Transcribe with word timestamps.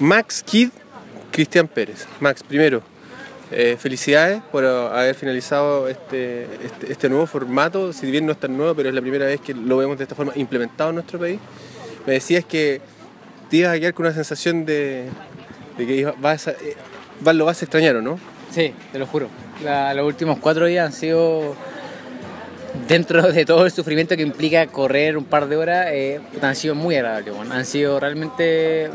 Max 0.00 0.42
Kid, 0.42 0.70
Cristian 1.30 1.68
Pérez. 1.68 2.06
Max, 2.20 2.42
primero, 2.42 2.82
eh, 3.52 3.76
felicidades 3.78 4.40
por 4.50 4.64
haber 4.64 5.14
finalizado 5.14 5.88
este, 5.88 6.44
este, 6.64 6.92
este, 6.92 7.08
nuevo 7.10 7.26
formato, 7.26 7.92
si 7.92 8.10
bien 8.10 8.24
no 8.24 8.32
es 8.32 8.40
tan 8.40 8.56
nuevo, 8.56 8.74
pero 8.74 8.88
es 8.88 8.94
la 8.94 9.02
primera 9.02 9.26
vez 9.26 9.40
que 9.42 9.52
lo 9.52 9.76
vemos 9.76 9.98
de 9.98 10.04
esta 10.04 10.14
forma 10.14 10.32
implementado 10.36 10.88
en 10.90 10.96
nuestro 10.96 11.18
país. 11.18 11.38
Me 12.06 12.14
decías 12.14 12.46
que 12.46 12.80
te 13.50 13.58
ibas 13.58 13.76
a 13.76 13.78
quedar 13.78 13.92
con 13.92 14.06
una 14.06 14.14
sensación 14.14 14.64
de, 14.64 15.08
que 15.76 16.10
vas 16.18 16.48
a, 16.48 16.52
eh, 16.52 16.76
lo 17.34 17.44
vas 17.44 17.60
a 17.60 17.64
extrañar, 17.66 17.96
¿o 17.96 18.02
no? 18.02 18.18
Sí, 18.50 18.72
te 18.92 18.98
lo 18.98 19.06
juro. 19.06 19.28
los 19.62 20.06
últimos 20.06 20.38
cuatro 20.38 20.64
días 20.64 20.86
han 20.86 20.92
sido, 20.94 21.54
dentro 22.88 23.30
de 23.30 23.44
todo 23.44 23.66
el 23.66 23.70
sufrimiento 23.70 24.16
que 24.16 24.22
implica 24.22 24.66
correr 24.66 25.18
un 25.18 25.24
par 25.24 25.46
de 25.46 25.56
horas, 25.56 25.88
eh, 25.90 26.20
han 26.40 26.56
sido 26.56 26.74
muy 26.74 26.96
agradables. 26.96 27.34
han 27.50 27.66
sido 27.66 28.00
realmente 28.00 28.88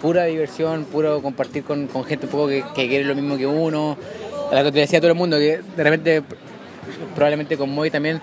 pura 0.00 0.24
diversión, 0.24 0.84
puro 0.84 1.20
compartir 1.22 1.64
con, 1.64 1.88
gente 2.06 2.26
un 2.26 2.32
poco 2.32 2.48
que, 2.48 2.64
quiere 2.74 3.04
lo 3.04 3.14
mismo 3.14 3.36
que 3.36 3.46
uno. 3.46 3.96
A 4.50 4.54
la 4.54 4.64
que 4.64 4.72
te 4.72 4.80
decía 4.80 5.00
todo 5.00 5.10
el 5.10 5.16
mundo, 5.16 5.36
que 5.38 5.60
de 5.76 5.84
repente, 5.84 6.22
probablemente 7.14 7.56
con 7.56 7.70
Moy 7.70 7.90
también, 7.90 8.20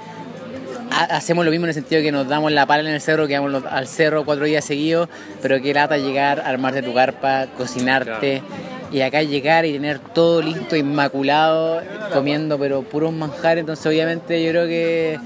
hacemos 0.92 1.46
lo 1.46 1.52
mismo 1.52 1.66
en 1.66 1.70
el 1.70 1.74
sentido 1.74 2.02
que 2.02 2.12
nos 2.12 2.28
damos 2.28 2.52
la 2.52 2.66
pala 2.66 2.88
en 2.90 2.96
el 2.96 3.02
cerro, 3.02 3.28
que 3.28 3.38
vamos 3.38 3.64
al 3.70 3.88
cerro 3.88 4.26
cuatro 4.26 4.46
días 4.46 4.66
seguidos, 4.66 5.08
pero 5.42 5.62
que 5.62 5.74
lata 5.74 5.98
llegar, 5.98 6.42
armarte 6.42 6.82
tu 6.82 6.94
carpa, 6.94 7.48
cocinarte. 7.58 8.42
Y 8.90 9.02
acá 9.02 9.22
llegar 9.22 9.66
y 9.66 9.74
tener 9.74 10.00
todo 10.00 10.42
listo, 10.42 10.78
inmaculado, 10.78 11.82
comiendo 12.14 12.58
pero 12.58 12.84
puros 12.84 13.12
manjares, 13.12 13.60
entonces 13.60 13.86
obviamente 13.86 14.42
yo 14.42 14.50
creo 14.52 14.66
que 14.66 15.20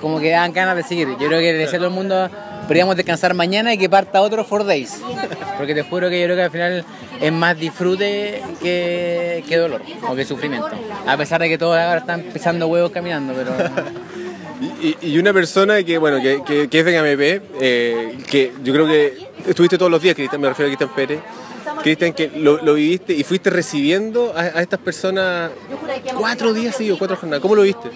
como 0.00 0.20
que 0.20 0.30
dan 0.30 0.52
ganas 0.52 0.76
de 0.76 0.84
seguir. 0.84 1.08
Yo 1.20 1.26
creo 1.26 1.40
que 1.40 1.52
de 1.54 1.66
ser 1.66 1.78
todo 1.78 1.88
el 1.88 1.94
mundo 1.94 2.30
podríamos 2.68 2.96
descansar 2.96 3.32
mañana 3.32 3.72
y 3.72 3.78
que 3.78 3.88
parta 3.88 4.20
otro 4.20 4.44
four 4.44 4.64
days. 4.64 5.00
Porque 5.56 5.74
te 5.74 5.82
juro 5.82 6.10
que 6.10 6.20
yo 6.20 6.26
creo 6.26 6.36
que 6.36 6.42
al 6.42 6.50
final 6.50 6.84
es 7.20 7.32
más 7.32 7.58
disfrute 7.58 8.42
que, 8.62 9.42
que 9.48 9.56
dolor 9.56 9.80
o 10.06 10.14
que 10.14 10.24
sufrimiento. 10.24 10.70
A 11.06 11.16
pesar 11.16 11.40
de 11.40 11.48
que 11.48 11.56
todos 11.56 11.76
ahora 11.78 11.98
están 11.98 12.22
pisando 12.22 12.68
huevos 12.68 12.92
caminando, 12.92 13.32
pero... 13.34 13.52
Y, 14.80 15.18
una 15.18 15.32
persona 15.32 15.82
que, 15.84 15.98
bueno, 15.98 16.20
que, 16.20 16.68
que, 16.68 16.78
es 16.78 16.84
de 16.84 16.92
GMP, 16.92 17.42
eh, 17.60 18.18
que 18.28 18.52
yo 18.62 18.72
creo 18.72 18.86
que 18.86 19.28
estuviste 19.46 19.78
todos 19.78 19.90
los 19.90 20.02
días, 20.02 20.16
Cristian, 20.16 20.40
me 20.40 20.48
refiero 20.48 20.66
a 20.66 20.76
Cristian 20.76 20.94
Pérez, 20.96 21.20
Cristian, 21.82 22.12
que 22.12 22.28
lo, 22.34 22.62
lo, 22.62 22.74
viviste 22.74 23.12
y 23.12 23.22
fuiste 23.22 23.50
recibiendo 23.50 24.32
a, 24.36 24.40
a, 24.40 24.62
estas 24.62 24.80
personas 24.80 25.50
cuatro 26.16 26.52
días 26.52 26.74
seguidos, 26.74 26.98
cuatro 26.98 27.16
jornadas. 27.16 27.40
¿Cómo 27.40 27.54
lo 27.54 27.62
viste? 27.62 27.88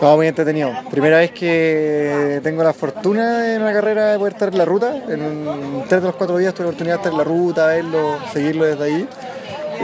No, 0.00 0.16
muy 0.16 0.26
entretenido. 0.26 0.72
Primera 0.90 1.18
vez 1.18 1.30
que 1.32 2.40
tengo 2.42 2.62
la 2.62 2.72
fortuna 2.74 3.54
en 3.54 3.62
una 3.62 3.72
carrera 3.72 4.12
de 4.12 4.18
poder 4.18 4.34
estar 4.34 4.48
en 4.50 4.58
la 4.58 4.64
ruta. 4.64 4.94
En 5.08 5.84
tres 5.88 6.02
de 6.02 6.08
los 6.08 6.16
cuatro 6.16 6.36
días 6.36 6.52
tuve 6.52 6.64
la 6.64 6.68
oportunidad 6.70 6.96
de 6.96 6.98
estar 6.98 7.12
en 7.12 7.18
la 7.18 7.24
ruta, 7.24 7.66
verlo, 7.66 8.18
seguirlo 8.32 8.66
desde 8.66 8.84
ahí. 8.84 9.08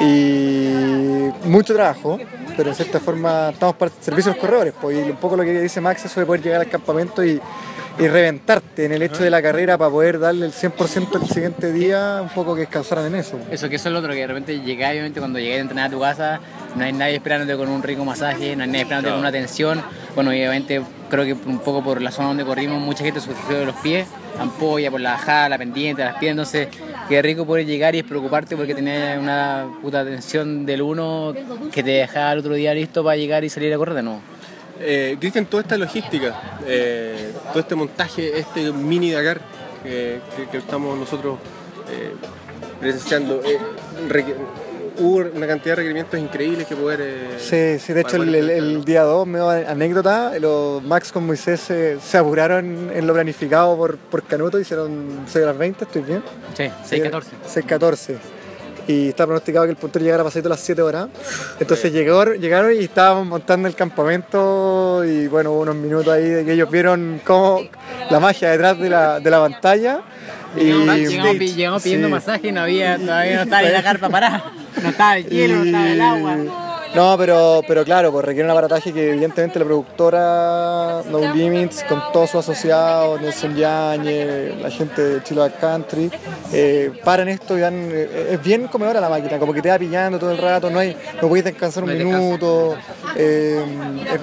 Y 0.00 1.48
mucho 1.48 1.74
trabajo, 1.74 2.18
pero 2.56 2.70
en 2.70 2.74
cierta 2.74 3.00
forma 3.00 3.50
estamos 3.50 3.76
para 3.76 3.90
el 3.90 4.02
servicio 4.02 4.32
de 4.32 4.36
los 4.36 4.44
corredores. 4.44 4.74
Pues, 4.80 4.98
y 4.98 5.10
un 5.10 5.16
poco 5.16 5.36
lo 5.36 5.44
que 5.44 5.60
dice 5.60 5.80
Max, 5.80 6.04
eso 6.04 6.20
de 6.20 6.26
poder 6.26 6.42
llegar 6.42 6.60
al 6.60 6.68
campamento 6.68 7.24
y 7.24 7.40
y 7.98 8.08
reventarte 8.08 8.84
en 8.86 8.92
el 8.92 9.02
hecho 9.02 9.22
de 9.22 9.30
la 9.30 9.42
carrera 9.42 9.76
para 9.76 9.90
poder 9.90 10.18
darle 10.18 10.46
el 10.46 10.52
100% 10.52 11.20
el 11.20 11.28
siguiente 11.28 11.72
día, 11.72 12.20
un 12.22 12.30
poco 12.30 12.54
que 12.54 12.62
descansaran 12.62 13.06
en 13.06 13.16
eso. 13.16 13.38
Eso, 13.50 13.68
que 13.68 13.76
eso 13.76 13.88
es 13.88 13.92
lo 13.92 13.98
otro, 13.98 14.12
que 14.12 14.20
de 14.20 14.26
repente 14.26 14.60
llegáis, 14.60 14.94
obviamente 14.94 15.20
cuando 15.20 15.38
llegué 15.38 15.56
a 15.56 15.60
entrenar 15.60 15.86
a 15.86 15.90
tu 15.90 16.00
casa, 16.00 16.40
no 16.74 16.84
hay 16.84 16.92
nadie 16.92 17.16
esperándote 17.16 17.56
con 17.56 17.68
un 17.68 17.82
rico 17.82 18.04
masaje, 18.04 18.56
no 18.56 18.62
hay 18.62 18.68
nadie 18.68 18.82
esperándote 18.82 19.12
con 19.12 19.20
una 19.20 19.28
atención. 19.28 19.82
Bueno, 20.14 20.30
obviamente 20.30 20.82
creo 21.10 21.24
que 21.24 21.32
un 21.34 21.58
poco 21.58 21.82
por 21.84 22.00
la 22.00 22.10
zona 22.10 22.28
donde 22.28 22.44
corrimos, 22.44 22.80
mucha 22.80 23.04
gente 23.04 23.20
sufrió 23.20 23.58
de 23.58 23.66
los 23.66 23.76
pies, 23.76 24.06
ampolla 24.38 24.90
por 24.90 25.00
la 25.00 25.12
bajada, 25.12 25.50
la 25.50 25.58
pendiente, 25.58 26.02
las 26.02 26.16
pies, 26.16 26.30
entonces 26.30 26.68
qué 27.08 27.20
rico 27.20 27.44
poder 27.44 27.66
llegar 27.66 27.94
y 27.94 28.02
preocuparte 28.02 28.56
porque 28.56 28.74
tenías 28.74 29.18
una 29.18 29.66
puta 29.82 30.04
tensión 30.04 30.64
del 30.64 30.82
uno 30.82 31.34
que 31.70 31.82
te 31.82 31.90
dejaba 31.90 32.32
el 32.32 32.38
otro 32.38 32.54
día 32.54 32.72
listo 32.72 33.04
para 33.04 33.16
llegar 33.16 33.44
y 33.44 33.50
salir 33.50 33.72
a 33.74 33.76
correr 33.76 33.94
de 33.94 34.02
nuevo. 34.02 34.20
Eh, 34.80 35.16
Cristian, 35.20 35.46
toda 35.46 35.62
esta 35.62 35.76
logística, 35.76 36.34
eh, 36.66 37.31
todo 37.52 37.60
este 37.60 37.74
montaje, 37.74 38.38
este 38.38 38.72
mini 38.72 39.12
Dakar 39.12 39.40
que, 39.82 40.20
estamos 40.52 40.98
nosotros 40.98 41.38
eh, 41.90 42.12
presenciando, 42.80 43.40
eh, 43.44 43.58
hubo 44.98 45.16
una 45.34 45.46
cantidad 45.46 45.72
de 45.72 45.76
requerimientos 45.76 46.18
increíbles 46.18 46.66
que 46.66 46.76
poder... 46.76 47.38
sí, 47.38 47.78
sí, 47.78 47.92
de 47.92 48.00
hecho 48.00 48.16
el, 48.16 48.84
día 48.84 49.02
2, 49.02 49.26
me 49.26 49.40
anécdota, 49.40 50.38
los 50.38 50.82
Max 50.82 51.12
con 51.12 51.26
Moisés 51.26 51.60
se, 51.60 52.18
apuraron 52.18 52.90
en 52.92 53.06
lo 53.06 53.12
planificado 53.12 53.76
por, 53.76 53.96
por 53.96 54.22
Canuto, 54.22 54.58
hicieron 54.58 55.24
6 55.26 55.44
horas 55.44 55.58
20, 55.58 55.84
¿estoy 55.84 56.02
bien? 56.02 56.22
Sí, 56.54 56.64
6.14. 56.64 57.24
6.14 57.66 58.41
y 58.86 59.08
estaba 59.08 59.28
pronosticado 59.28 59.66
que 59.66 59.70
el 59.72 59.76
puntero 59.76 60.04
llegara 60.04 60.22
a 60.22 60.24
pasar 60.24 60.44
a 60.46 60.48
las 60.50 60.60
7 60.60 60.82
horas. 60.82 61.08
Entonces 61.60 61.92
llegó, 61.92 62.24
llegaron 62.34 62.72
y 62.72 62.84
estábamos 62.84 63.26
montando 63.26 63.68
el 63.68 63.74
campamento 63.74 65.04
y 65.04 65.28
bueno, 65.28 65.52
hubo 65.52 65.60
unos 65.60 65.76
minutos 65.76 66.12
ahí 66.12 66.28
de 66.28 66.44
que 66.44 66.52
ellos 66.52 66.70
vieron 66.70 67.20
cómo 67.24 67.62
la 68.10 68.20
magia 68.20 68.50
detrás 68.50 68.78
de 68.78 68.88
la, 68.88 69.20
de 69.20 69.30
la 69.30 69.40
pantalla. 69.40 70.00
Y 70.56 70.64
llegamos, 70.64 71.82
pidiendo 71.82 72.08
masaje 72.08 72.48
y 72.48 72.52
no 72.52 72.60
había, 72.60 72.98
todavía 72.98 73.36
no 73.36 73.42
estaba 73.42 73.62
en 73.62 73.72
la 73.72 73.82
carpa 73.84 74.08
parada, 74.10 74.52
no 74.82 74.88
estaba 74.90 75.16
el 75.16 75.26
hielo, 75.26 75.56
no 75.56 75.64
estaba 75.64 75.90
el 75.90 76.00
agua. 76.00 76.71
No, 76.94 77.16
pero, 77.16 77.62
pero 77.66 77.84
claro, 77.84 78.12
pues 78.12 78.22
requiere 78.22 78.44
un 78.46 78.50
aparataje 78.50 78.92
que 78.92 79.12
evidentemente 79.12 79.58
la 79.58 79.64
productora 79.64 81.02
No 81.10 81.32
Limits, 81.34 81.84
con 81.84 82.02
todos 82.12 82.30
sus 82.30 82.40
asociados, 82.40 83.18
Nelson 83.18 83.56
Yañez, 83.56 84.60
la 84.60 84.70
gente 84.70 85.02
de 85.02 85.22
Chile 85.22 85.50
Country, 85.58 86.10
eh, 86.52 86.92
paran 87.02 87.30
esto 87.30 87.56
y 87.56 87.60
dan. 87.62 87.88
Eh, 87.90 88.32
es 88.32 88.42
bien 88.42 88.68
comedora 88.68 89.00
la 89.00 89.08
máquina, 89.08 89.38
como 89.38 89.54
que 89.54 89.62
te 89.62 89.70
va 89.70 89.78
pillando 89.78 90.18
todo 90.18 90.32
el 90.32 90.38
rato, 90.38 90.68
no 90.68 90.80
hay, 90.80 90.94
no 91.20 91.28
puedes 91.28 91.46
descansar 91.46 91.82
un 91.82 91.96
minuto. 91.96 92.76
Eh, 93.16 93.64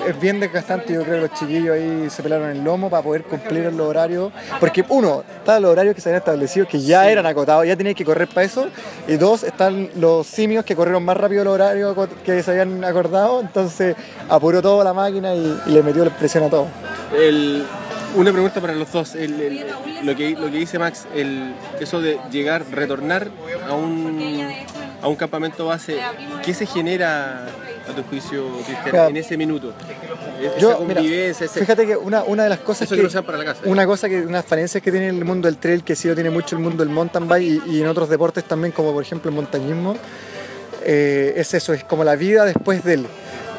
es, 0.07 0.19
bien 0.19 0.39
desgastante, 0.39 0.93
yo 0.93 1.03
creo 1.03 1.15
que 1.15 1.27
los 1.27 1.39
chiquillos 1.39 1.75
ahí 1.75 2.07
se 2.09 2.21
pelaron 2.21 2.49
el 2.51 2.63
lomo 2.63 2.89
para 2.89 3.01
poder 3.01 3.23
cumplir 3.23 3.65
el 3.65 3.81
horario. 3.81 4.31
Porque 4.59 4.85
uno, 4.89 5.23
están 5.37 5.63
los 5.63 5.71
horarios 5.71 5.95
que 5.95 6.01
se 6.01 6.09
habían 6.09 6.19
establecido, 6.19 6.67
que 6.67 6.79
ya 6.79 7.09
eran 7.09 7.25
acotados, 7.25 7.65
ya 7.65 7.75
tenías 7.75 7.95
que 7.95 8.05
correr 8.05 8.27
para 8.27 8.45
eso. 8.45 8.67
Y 9.07 9.17
dos, 9.17 9.41
están 9.41 9.89
los 9.95 10.27
simios 10.27 10.63
que 10.65 10.75
corrieron 10.75 11.03
más 11.03 11.17
rápido 11.17 11.41
el 11.41 11.47
horario 11.47 11.95
que 12.23 12.43
se 12.43 12.58
habían 12.59 12.83
acordado, 12.83 13.41
entonces 13.41 13.95
apuró 14.27 14.61
toda 14.61 14.83
la 14.83 14.93
máquina 14.93 15.33
y, 15.33 15.57
le 15.67 15.83
metió 15.83 16.03
la 16.03 16.11
presión 16.11 16.43
a 16.43 16.49
todo. 16.49 16.67
una 18.15 18.31
pregunta 18.31 18.61
para 18.61 18.73
los 18.73 18.91
dos, 18.91 19.15
lo, 20.03 20.15
que, 20.15 20.31
lo 20.31 20.51
que 20.51 20.57
dice 20.57 20.79
Max, 20.79 21.05
el, 21.15 21.53
eso 21.79 22.01
de 22.01 22.19
llegar, 22.31 22.65
retornar 22.71 23.29
a 23.67 23.73
un, 23.73 24.51
a 25.01 25.07
un 25.07 25.15
campamento 25.15 25.65
base, 25.65 25.99
¿qué 26.43 26.53
se 26.53 26.65
genera 26.65 27.47
a 27.89 27.95
tu 27.95 28.03
juicio, 28.03 28.45
Cristian, 28.65 29.09
en 29.09 29.17
ese 29.17 29.37
minuto? 29.37 29.73
Yo, 30.57 30.85
fíjate 31.53 31.85
que 31.85 31.97
una, 31.97 32.23
una 32.23 32.43
de 32.43 32.49
las 32.49 32.59
cosas 32.59 32.87
que, 32.87 33.09
una 33.65 33.85
cosa 33.85 34.07
que 34.07 34.21
unas 34.21 34.45
falencias 34.45 34.81
que 34.81 34.91
tiene 34.91 35.09
el 35.09 35.25
mundo 35.25 35.47
del 35.47 35.57
trail 35.57 35.83
que 35.83 35.95
sí 35.95 36.07
lo 36.07 36.15
tiene 36.15 36.29
mucho 36.29 36.55
el 36.55 36.61
mundo 36.61 36.83
del 36.83 36.93
mountain 36.93 37.27
bike 37.27 37.61
y, 37.67 37.75
y 37.75 37.81
en 37.81 37.87
otros 37.87 38.07
deportes 38.07 38.45
también 38.45 38.71
como 38.71 38.93
por 38.93 39.03
ejemplo 39.03 39.29
el 39.29 39.35
montañismo 39.35 39.95
eh, 40.91 41.33
es 41.35 41.53
eso, 41.53 41.71
es 41.71 41.83
como 41.83 42.03
la 42.03 42.15
vida 42.15 42.45
después 42.45 42.83
de 42.83 42.95
él. 42.95 43.05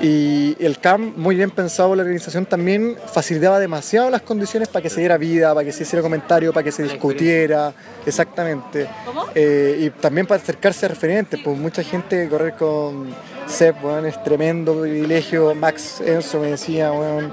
Y 0.01 0.57
el 0.59 0.81
CAM, 0.81 1.13
muy 1.17 1.37
bien 1.37 1.53
pensado 1.53 1.95
la 1.95 2.03
organización, 2.03 2.45
también 2.45 2.97
facilitaba 3.07 3.61
demasiado 3.61 4.11
las 4.11 4.23
condiciones 4.23 4.67
para 4.67 4.83
que 4.83 4.91
se 4.91 4.99
diera 4.99 5.17
vida, 5.17 5.55
para 5.55 5.65
que 5.65 5.71
se 5.71 5.85
hiciera 5.85 6.03
comentario, 6.03 6.53
para 6.53 6.65
que 6.65 6.73
se 6.73 6.83
discutiera, 6.83 7.73
exactamente. 8.05 8.89
Eh, 9.37 9.77
y 9.79 9.91
también 9.91 10.27
para 10.27 10.43
acercarse 10.43 10.87
a 10.87 10.89
referentes, 10.89 11.39
pues 11.45 11.57
mucha 11.57 11.85
gente 11.85 12.29
correr 12.29 12.55
con 12.55 13.15
Seb, 13.47 13.77
bueno, 13.81 14.09
es 14.09 14.21
tremendo 14.25 14.81
privilegio. 14.81 15.55
Max 15.55 16.01
Enzo 16.05 16.41
me 16.41 16.49
decía, 16.49 16.91
bueno, 16.91 17.31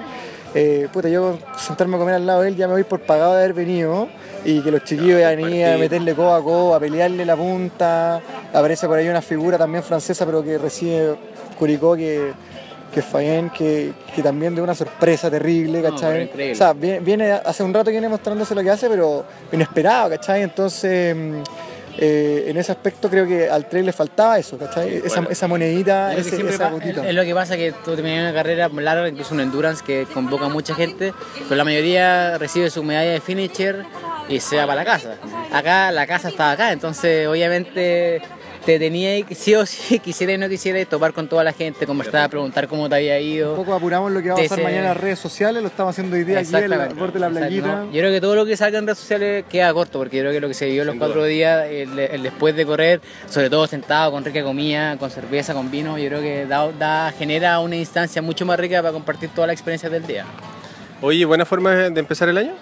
eh, 0.53 0.88
puta, 0.94 1.09
yo 1.09 1.40
sentarme 1.57 1.96
a 1.96 2.00
comer 2.00 2.16
al 2.16 2.28
lado 2.28 2.41
de 2.44 2.50
él 2.50 2.56
ya 2.56 2.68
me 2.68 2.74
voy 2.74 2.84
por 2.84 3.00
pagado 3.00 3.34
de 3.34 3.40
haber 3.40 3.53
venido 3.53 4.09
y 4.46 4.62
que 4.62 4.72
los 4.72 4.84
chiquillos 4.84 5.20
ya 5.20 5.30
venían 5.30 5.74
a 5.74 5.78
meterle 5.78 6.14
codo 6.16 6.34
a 6.34 6.44
codo, 6.44 6.75
a 6.75 6.80
pelearle 6.80 7.25
la 7.25 7.36
punta. 7.36 8.22
Aparece 8.54 8.88
por 8.88 8.98
ahí 8.98 9.07
una 9.07 9.22
figura 9.22 9.57
también 9.57 9.84
francesa, 9.84 10.25
pero 10.25 10.44
que 10.44 10.57
recibe 10.57 11.16
Curicó, 11.57 11.95
que, 11.95 12.31
que 12.94 13.00
es 13.00 13.06
Fayen, 13.06 13.50
que, 13.50 13.94
que, 14.16 14.22
también 14.22 14.56
de 14.56 14.62
una 14.62 14.75
sorpresa 14.75 15.30
terrible, 15.30 15.81
¿cachai? 15.81 16.51
o 16.51 16.56
sea, 16.56 16.74
viene, 16.74 17.31
hace 17.31 17.63
un 17.63 17.74
rato 17.74 17.92
viene 17.92 18.07
mostrándose 18.10 18.56
lo 18.56 18.63
que 18.63 18.69
hace, 18.69 18.88
pero 18.89 19.25
inesperado, 19.51 20.10
¿cachai? 20.12 20.44
Entonces. 20.44 21.16
Eh, 22.00 22.46
en 22.48 22.58
ese 22.58 22.72
aspecto 22.72 23.10
creo 23.10 23.28
que 23.28 23.50
al 23.50 23.68
trail 23.68 23.86
le 23.86 23.94
faltaba 23.94 24.38
eso, 24.38 24.58
¿cachai? 24.58 25.02
Esa, 25.04 25.24
esa 25.30 25.48
monedita, 25.48 26.14
ese, 26.14 26.48
esa 26.48 26.72
Es 27.08 27.16
lo 27.16 27.24
que 27.24 27.34
pasa 27.34 27.58
que 27.58 27.74
tú 27.84 27.96
terminas 27.96 28.22
una 28.22 28.34
carrera 28.34 28.70
larga, 28.70 29.08
incluso 29.08 29.34
un 29.34 29.40
endurance 29.40 29.84
que 29.84 30.06
convoca 30.14 30.46
a 30.46 30.50
mucha 30.50 30.76
gente, 30.76 31.14
pero 31.44 31.56
la 31.56 31.64
mayoría 31.64 32.38
recibe 32.38 32.70
su 32.70 32.84
medalla 32.84 33.12
de 33.12 33.22
finisher 33.22 33.84
y 34.30 34.40
se 34.40 34.58
va 34.58 34.68
para 34.68 34.84
la 34.84 34.86
casa. 34.86 35.16
Acá 35.52 35.92
la 35.92 36.06
casa 36.06 36.30
estaba 36.30 36.52
acá, 36.52 36.72
entonces 36.72 37.28
obviamente 37.28 38.22
te 38.65 38.80
tenía 38.80 39.25
sí 39.31 39.56
o 39.56 39.65
sí, 39.65 40.00
quisiera 40.04 40.33
y 40.33 40.38
no 40.38 40.50
quisiera 40.50 40.83
topar 40.86 41.13
con 41.13 41.27
toda 41.27 41.44
la 41.44 41.54
gente, 41.54 41.86
conversar, 41.86 42.30
preguntar 42.30 42.68
cómo 42.68 42.89
te 42.89 42.95
había 42.95 43.19
ido. 43.19 43.51
Un 43.51 43.57
poco 43.57 43.74
apuramos 43.74 44.12
lo 44.12 44.21
que 44.21 44.30
va 44.30 44.36
a 44.36 44.38
pasar 44.38 44.62
mañana 44.63 44.80
en 44.80 44.86
las 44.86 44.98
redes 44.98 45.19
sociales, 45.19 45.62
lo 45.62 45.69
estamos 45.69 45.92
haciendo 45.92 46.15
hoy 46.15 46.24
día 46.24 46.39
aquí 46.39 46.56
en 46.56 46.69
la 46.69 46.88
de 46.88 47.19
la 47.19 47.30
playita. 47.30 47.86
Yo 47.86 47.92
creo 47.92 48.12
que 48.12 48.21
todo 48.21 48.36
lo 48.36 48.45
que 48.45 48.57
salga 48.57 48.80
en 48.80 48.86
redes 48.86 49.00
sociales 49.00 49.45
queda 49.50 49.74
corto, 49.74 50.00
porque 50.00 50.18
yo 50.18 50.24
creo 50.24 50.33
que 50.33 50.39
lo 50.39 50.48
que 50.48 50.54
se 50.54 50.65
vivió 50.65 50.83
los 50.86 50.95
cuatro 50.95 51.24
días, 51.24 51.68
el, 51.69 52.24
después 52.24 52.56
de 52.56 52.65
correr, 52.65 53.01
sobre 53.30 53.50
todo 53.50 53.68
sentado 53.68 54.12
con 54.12 54.24
rica 54.24 54.44
comida, 54.44 54.98
con 54.98 55.10
cerveza, 55.10 55.53
con 55.53 55.71
vino, 55.71 55.98
yo 55.98 56.07
creo 56.07 56.21
que 56.21 56.45
da, 56.45 57.13
genera 57.18 57.60
una 57.60 57.75
instancia 57.75 58.21
mucho 58.21 58.45
más 58.45 58.60
rica 58.60 58.81
para 58.81 58.94
compartir 58.94 59.30
toda 59.30 59.48
la 59.48 59.53
experiencia 59.53 59.89
del 59.89 60.06
día. 60.06 60.25
Oye, 61.01 61.25
¿buena 61.25 61.45
forma 61.45 61.89
de 61.89 62.00
empezar 62.00 62.27
el 62.30 62.38
año? 62.38 62.53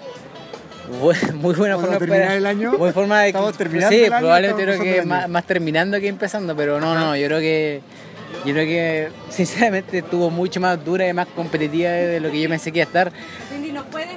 muy 1.34 1.54
buena 1.56 1.78
forma 1.78 1.94
de 1.94 2.00
terminar 2.00 2.32
el 2.32 2.46
año. 2.46 2.74
Muy 2.78 2.92
forma 2.92 3.22
de, 3.22 3.28
estamos 3.30 3.58
terminando 3.58 3.96
sí, 3.96 4.04
el 4.04 4.14
año, 4.14 4.22
probablemente 4.22 4.64
creo 4.64 4.82
que 4.82 5.02
más, 5.04 5.46
terminando 5.46 6.00
que 6.00 6.08
empezando, 6.08 6.56
pero 6.56 6.80
no, 6.80 6.96
no, 6.96 7.16
yo 7.16 7.28
creo 7.28 7.40
que 7.40 7.82
yo 8.46 8.54
creo 8.54 8.66
que 8.66 9.10
sinceramente 9.30 10.00
estuvo 10.00 10.30
mucho 10.30 10.60
más 10.60 10.84
dura 10.84 11.08
y 11.08 11.14
más 11.14 11.28
competitiva 11.28 11.90
de 11.90 12.20
lo 12.20 12.30
que 12.30 12.42
yo 12.42 12.50
pensé 12.50 12.72
que 12.72 12.80
iba 12.80 12.86
a 12.86 12.88
estar. 12.88 13.12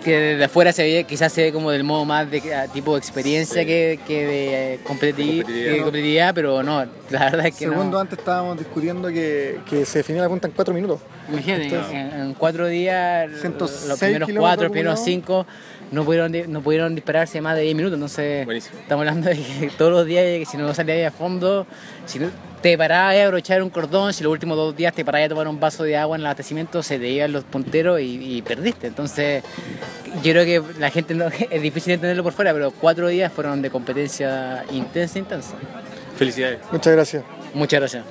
Que 0.02 0.18
desde 0.18 0.44
afuera 0.44 0.72
se 0.72 0.82
veía, 0.82 1.02
quizás 1.02 1.32
se 1.32 1.42
ve 1.42 1.52
como 1.52 1.70
del 1.70 1.84
modo 1.84 2.04
más 2.04 2.30
de 2.30 2.42
tipo 2.72 2.94
de 2.94 2.98
experiencia 2.98 3.64
que, 3.64 3.98
que, 4.06 4.26
de 4.26 4.74
eh, 4.74 4.80
competitividad, 4.84 6.34
pero 6.34 6.62
no, 6.62 6.84
la 7.10 7.24
verdad 7.24 7.46
es 7.46 7.56
que 7.56 7.66
Segundo, 7.66 7.98
antes 7.98 8.18
estábamos 8.18 8.58
discutiendo 8.58 9.08
que, 9.08 9.58
que 9.68 9.84
se 9.84 9.98
definía 9.98 10.22
la 10.22 10.28
punta 10.28 10.46
en 10.46 10.54
cuatro 10.54 10.72
minutos. 10.72 11.00
Imagínate, 11.28 11.68
en, 11.92 12.34
cuatro 12.34 12.66
días, 12.68 13.30
los 13.30 13.98
primeros 13.98 14.30
cuatro, 14.36 14.64
los 14.64 14.72
primeros 14.72 15.00
cinco 15.04 15.46
no 15.90 16.04
pudieron, 16.04 16.32
no 16.52 16.60
pudieron 16.60 16.94
dispararse 16.94 17.40
más 17.40 17.56
de 17.56 17.62
10 17.62 17.76
minutos. 17.76 17.96
Entonces, 17.96 18.46
estamos 18.80 19.06
hablando 19.06 19.28
de 19.28 19.36
que 19.36 19.70
todos 19.78 19.90
los 19.90 20.06
días, 20.06 20.24
que 20.24 20.46
si 20.46 20.56
no 20.56 20.72
salías 20.74 21.12
a 21.12 21.16
fondo, 21.16 21.66
si 22.06 22.18
no 22.18 22.30
te 22.60 22.76
parabas 22.76 23.16
a 23.16 23.24
abrochar 23.24 23.62
un 23.62 23.70
cordón, 23.70 24.12
si 24.12 24.24
los 24.24 24.32
últimos 24.32 24.56
dos 24.56 24.76
días 24.76 24.92
te 24.92 25.04
parabas 25.04 25.26
a 25.26 25.28
tomar 25.30 25.48
un 25.48 25.60
vaso 25.60 25.84
de 25.84 25.96
agua 25.96 26.16
en 26.16 26.20
el 26.20 26.26
abastecimiento, 26.26 26.82
se 26.82 26.98
te 26.98 27.08
iban 27.08 27.32
los 27.32 27.44
punteros 27.44 28.00
y, 28.00 28.42
perdiste. 28.42 28.88
Entonces, 28.88 29.42
yo 30.22 30.32
creo 30.32 30.44
que 30.44 30.80
la 30.80 30.90
gente 30.90 31.14
no, 31.14 31.26
es 31.50 31.62
difícil 31.62 31.94
entenderlo 31.94 32.22
por 32.22 32.32
fuera, 32.32 32.52
pero 32.52 32.70
cuatro 32.70 33.08
días 33.08 33.32
fueron 33.32 33.62
de 33.62 33.70
competencia 33.70 34.64
intensa, 34.70 35.18
intensa. 35.18 35.54
Felicidades. 36.16 36.58
Muchas 36.72 36.92
gracias. 36.92 37.24
Muchas 37.54 37.80
gracias. 37.80 38.04